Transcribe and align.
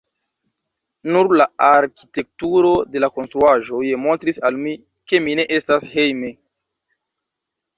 Nur 1.15 1.27
la 1.41 1.45
arkitekturo 1.65 2.71
de 2.95 3.03
la 3.05 3.09
konstruaĵoj 3.19 3.83
montris 4.07 4.41
al 4.51 4.59
mi, 4.65 4.75
ke 5.13 5.21
mi 5.27 5.37
ne 5.41 5.47
estas 5.59 5.87
hejme. 5.95 6.33